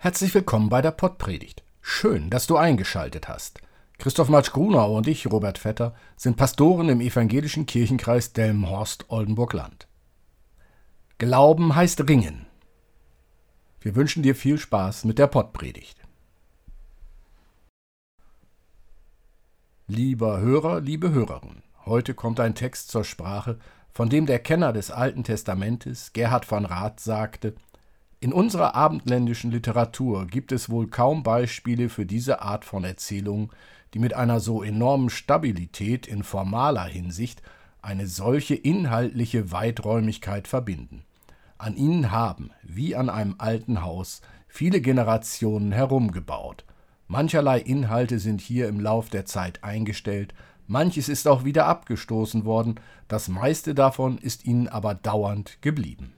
[0.00, 1.64] Herzlich willkommen bei der Pottpredigt.
[1.80, 3.60] Schön, dass du eingeschaltet hast.
[3.98, 9.88] Christoph Matsch-Grunau und ich, Robert Vetter, sind Pastoren im evangelischen Kirchenkreis Delmenhorst-Oldenburg-Land.
[11.18, 12.46] Glauben heißt Ringen.
[13.80, 15.98] Wir wünschen dir viel Spaß mit der Pottpredigt.
[19.88, 23.58] Lieber Hörer, liebe Hörerin, heute kommt ein Text zur Sprache,
[23.90, 27.56] von dem der Kenner des Alten Testamentes, Gerhard von Rath, sagte,
[28.20, 33.52] in unserer abendländischen Literatur gibt es wohl kaum Beispiele für diese Art von Erzählung,
[33.94, 37.42] die mit einer so enormen Stabilität in formaler Hinsicht
[37.80, 41.04] eine solche inhaltliche Weiträumigkeit verbinden.
[41.58, 46.64] An ihnen haben, wie an einem alten Haus, viele Generationen herumgebaut.
[47.06, 50.34] Mancherlei Inhalte sind hier im Lauf der Zeit eingestellt,
[50.66, 56.12] manches ist auch wieder abgestoßen worden, das meiste davon ist ihnen aber dauernd geblieben.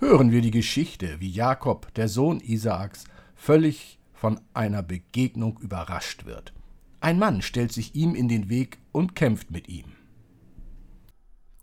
[0.00, 3.04] Hören wir die Geschichte, wie Jakob, der Sohn Isaaks,
[3.34, 6.52] völlig von einer Begegnung überrascht wird.
[7.00, 9.86] Ein Mann stellt sich ihm in den Weg und kämpft mit ihm.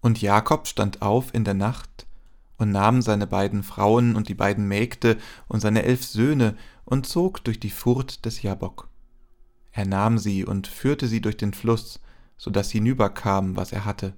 [0.01, 2.07] Und Jakob stand auf in der Nacht
[2.57, 7.41] und nahm seine beiden Frauen und die beiden Mägde und seine elf Söhne und zog
[7.45, 8.89] durch die Furt des Jabok.
[9.71, 12.01] Er nahm sie und führte sie durch den Fluss,
[12.35, 14.13] so dass hinüberkam, was er hatte.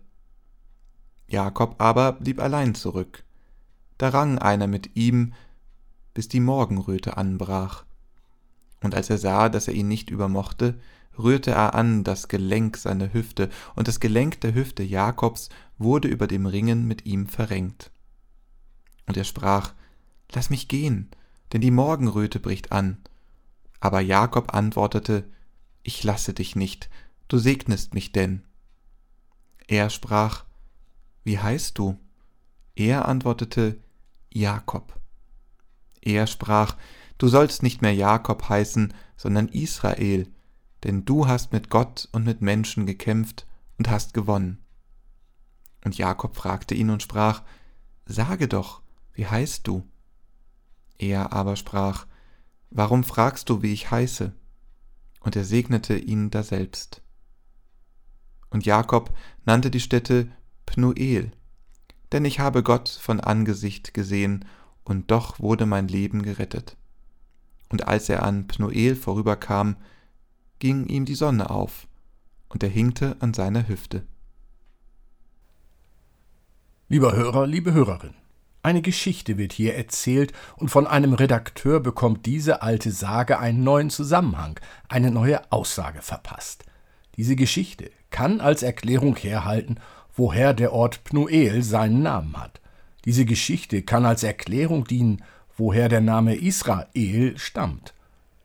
[1.27, 3.23] Jakob aber blieb allein zurück.
[3.97, 5.33] Da rang einer mit ihm,
[6.13, 7.85] bis die Morgenröte anbrach.
[8.81, 10.79] Und als er sah, dass er ihn nicht übermochte,
[11.17, 16.27] rührte er an das Gelenk seiner Hüfte, und das Gelenk der Hüfte Jakobs wurde über
[16.27, 17.91] dem Ringen mit ihm verrenkt.
[19.07, 19.73] Und er sprach,
[20.33, 21.09] Lass mich gehen,
[21.53, 22.97] denn die Morgenröte bricht an.
[23.79, 25.23] Aber Jakob antwortete,
[25.83, 26.89] Ich lasse dich nicht,
[27.29, 28.43] du segnest mich denn.
[29.67, 30.45] Er sprach,
[31.23, 31.97] Wie heißt du?
[32.75, 33.77] Er antwortete,
[34.37, 34.99] Jakob.
[36.01, 36.77] Er sprach,
[37.17, 40.31] Du sollst nicht mehr Jakob heißen, sondern Israel,
[40.83, 43.47] denn du hast mit Gott und mit Menschen gekämpft
[43.79, 44.59] und hast gewonnen.
[45.83, 47.41] Und Jakob fragte ihn und sprach,
[48.05, 48.83] Sage doch,
[49.13, 49.83] wie heißt du?
[50.99, 52.05] Er aber sprach,
[52.69, 54.33] Warum fragst du, wie ich heiße?
[55.21, 57.01] Und er segnete ihn daselbst.
[58.51, 59.15] Und Jakob
[59.45, 60.29] nannte die Stätte
[60.65, 61.31] Pnuel,
[62.11, 64.45] denn ich habe Gott von Angesicht gesehen,
[64.83, 66.77] und doch wurde mein Leben gerettet.
[67.69, 69.75] Und als er an Pnoel vorüberkam,
[70.59, 71.87] ging ihm die Sonne auf,
[72.49, 74.05] und er hinkte an seiner Hüfte.
[76.87, 78.13] Lieber Hörer, liebe Hörerin,
[78.63, 83.89] eine Geschichte wird hier erzählt, und von einem Redakteur bekommt diese alte Sage einen neuen
[83.89, 86.63] Zusammenhang, eine neue Aussage verpasst.
[87.17, 89.79] Diese Geschichte kann als Erklärung herhalten,
[90.17, 92.59] woher der Ort Pnuel seinen Namen hat.
[93.05, 95.23] Diese Geschichte kann als Erklärung dienen,
[95.55, 97.93] woher der Name Israel stammt.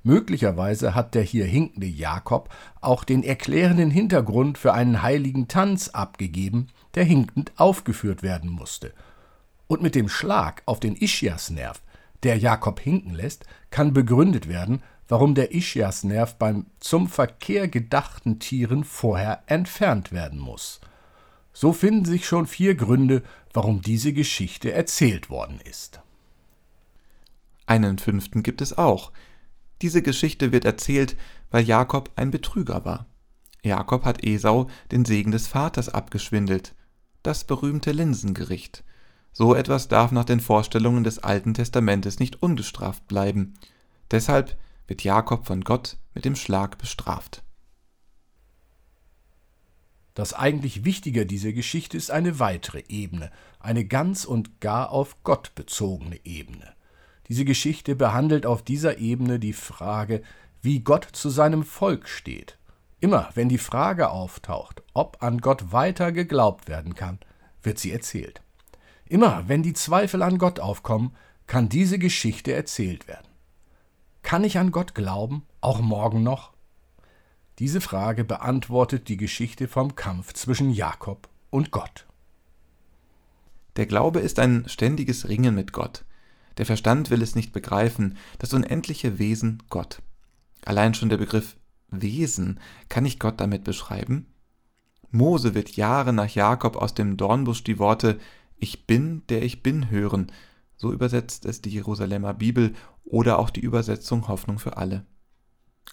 [0.05, 2.49] Möglicherweise hat der hier hinkende Jakob
[2.81, 8.93] auch den erklärenden Hintergrund für einen heiligen Tanz abgegeben, der hinkend aufgeführt werden musste.
[9.67, 11.81] Und mit dem Schlag auf den Ischiasnerv,
[12.23, 18.85] der Jakob hinken lässt, kann begründet werden, warum der Ischiasnerv beim zum Verkehr gedachten Tieren
[18.85, 20.81] vorher entfernt werden muss.
[21.53, 26.01] So finden sich schon vier Gründe, warum diese Geschichte erzählt worden ist.
[27.67, 29.13] Einen fünften gibt es auch.
[29.83, 31.17] Diese Geschichte wird erzählt,
[31.51, 33.07] weil Jakob ein Betrüger war.
[33.63, 36.75] Jakob hat Esau den Segen des Vaters abgeschwindelt.
[37.23, 38.85] Das berühmte Linsengericht.
[39.33, 43.55] So etwas darf nach den Vorstellungen des Alten Testamentes nicht ungestraft bleiben.
[44.11, 47.43] Deshalb wird Jakob von Gott mit dem Schlag bestraft.
[50.15, 53.31] Das eigentlich Wichtige dieser Geschichte ist eine weitere Ebene,
[53.61, 56.75] eine ganz und gar auf Gott bezogene Ebene.
[57.29, 60.23] Diese Geschichte behandelt auf dieser Ebene die Frage,
[60.61, 62.59] wie Gott zu seinem Volk steht.
[63.01, 67.19] Immer wenn die Frage auftaucht, ob an Gott weiter geglaubt werden kann,
[67.63, 68.43] wird sie erzählt.
[69.07, 71.17] Immer wenn die Zweifel an Gott aufkommen,
[71.47, 73.27] kann diese Geschichte erzählt werden.
[74.23, 76.53] Kann ich an Gott glauben, auch morgen noch?
[77.63, 82.09] Diese Frage beantwortet die Geschichte vom Kampf zwischen Jakob und Gott.
[83.77, 86.05] Der Glaube ist ein ständiges Ringen mit Gott.
[86.59, 90.03] Der Verstand will es nicht begreifen, das unendliche Wesen Gott.
[90.65, 91.57] Allein schon der Begriff
[91.87, 94.27] Wesen, kann ich Gott damit beschreiben?
[95.13, 98.19] Mose wird Jahre nach Jakob aus dem Dornbusch die Worte
[98.57, 100.33] Ich bin, der ich bin hören.
[100.75, 102.75] So übersetzt es die Jerusalemer Bibel
[103.05, 105.07] oder auch die Übersetzung Hoffnung für alle.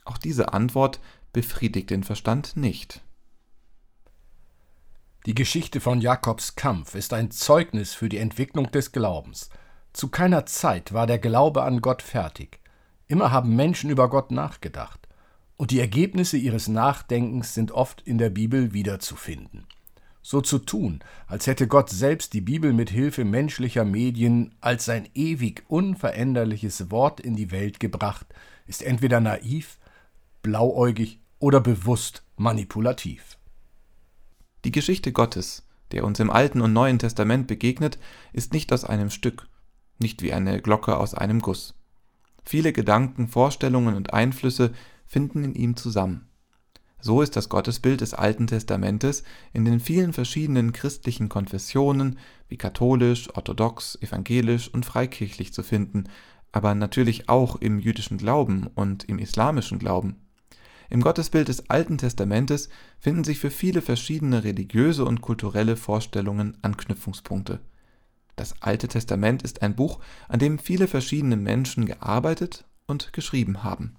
[0.05, 0.99] Auch diese Antwort
[1.33, 3.01] befriedigt den Verstand nicht.
[5.25, 9.49] Die Geschichte von Jakobs Kampf ist ein Zeugnis für die Entwicklung des Glaubens.
[9.91, 12.59] Zu keiner Zeit war der Glaube an Gott fertig.
[13.07, 15.07] Immer haben Menschen über Gott nachgedacht.
[15.57, 19.67] Und die Ergebnisse ihres Nachdenkens sind oft in der Bibel wiederzufinden.
[20.21, 25.09] So zu tun, als hätte Gott selbst die Bibel mit Hilfe menschlicher Medien als sein
[25.15, 28.27] ewig unveränderliches Wort in die Welt gebracht,
[28.67, 29.79] ist entweder naiv,
[30.41, 33.37] blauäugig oder bewusst manipulativ.
[34.65, 37.97] Die Geschichte Gottes, der uns im Alten und Neuen Testament begegnet,
[38.33, 39.47] ist nicht aus einem Stück,
[39.99, 41.75] nicht wie eine Glocke aus einem Guss.
[42.43, 44.73] Viele Gedanken, Vorstellungen und Einflüsse
[45.05, 46.29] finden in ihm zusammen.
[47.01, 52.19] So ist das Gottesbild des Alten Testamentes in den vielen verschiedenen christlichen Konfessionen
[52.49, 56.05] wie katholisch, orthodox, evangelisch und freikirchlich zu finden,
[56.51, 60.17] aber natürlich auch im jüdischen Glauben und im islamischen Glauben.
[60.89, 62.69] Im Gottesbild des Alten Testamentes
[62.99, 67.59] finden sich für viele verschiedene religiöse und kulturelle Vorstellungen Anknüpfungspunkte.
[68.35, 73.97] Das Alte Testament ist ein Buch, an dem viele verschiedene Menschen gearbeitet und geschrieben haben.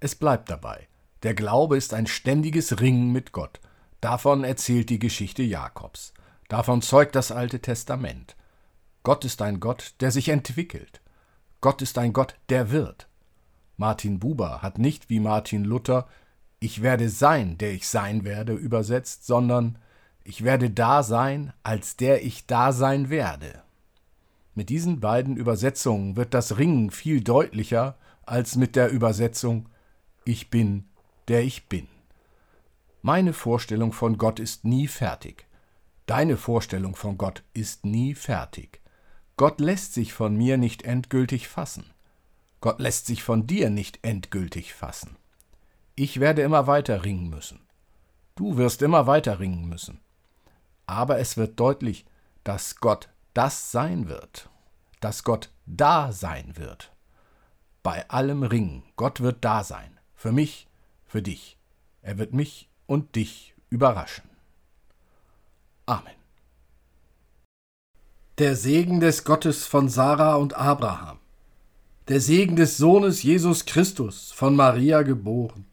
[0.00, 0.88] Es bleibt dabei.
[1.22, 3.60] Der Glaube ist ein ständiges Ringen mit Gott.
[4.00, 6.14] Davon erzählt die Geschichte Jakobs.
[6.48, 8.34] Davon zeugt das Alte Testament.
[9.02, 11.00] Gott ist ein Gott, der sich entwickelt.
[11.60, 13.09] Gott ist ein Gott, der wird.
[13.80, 16.06] Martin Buber hat nicht wie Martin Luther
[16.58, 19.78] Ich werde sein, der ich sein werde übersetzt, sondern
[20.22, 23.62] Ich werde da sein, als der ich da sein werde.
[24.54, 27.96] Mit diesen beiden Übersetzungen wird das Ringen viel deutlicher
[28.26, 29.70] als mit der Übersetzung
[30.26, 30.84] ich bin,
[31.28, 31.88] der ich bin.
[33.00, 35.46] Meine Vorstellung von Gott ist nie fertig.
[36.04, 38.82] Deine Vorstellung von Gott ist nie fertig.
[39.38, 41.86] Gott lässt sich von mir nicht endgültig fassen.
[42.60, 45.16] Gott lässt sich von dir nicht endgültig fassen.
[45.94, 47.60] Ich werde immer weiter ringen müssen.
[48.34, 50.00] Du wirst immer weiter ringen müssen.
[50.86, 52.04] Aber es wird deutlich,
[52.44, 54.48] dass Gott das sein wird,
[55.00, 56.92] dass Gott da sein wird.
[57.82, 59.98] Bei allem Ringen, Gott wird da sein.
[60.14, 60.68] Für mich,
[61.06, 61.58] für dich.
[62.02, 64.28] Er wird mich und dich überraschen.
[65.86, 66.14] Amen.
[68.38, 71.19] Der Segen des Gottes von Sarah und Abraham.
[72.10, 75.66] Der Segen des Sohnes Jesus Christus, von Maria geboren.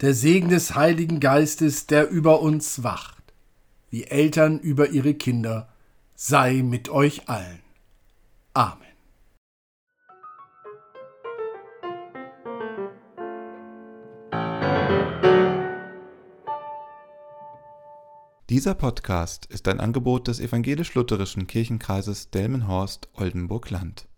[0.00, 3.22] Der Segen des Heiligen Geistes, der über uns wacht,
[3.90, 5.68] wie Eltern über ihre Kinder,
[6.14, 7.58] sei mit euch allen.
[8.54, 8.80] Amen.
[18.48, 24.08] Dieser Podcast ist ein Angebot des evangelisch-lutherischen Kirchenkreises Delmenhorst-Oldenburg-Land.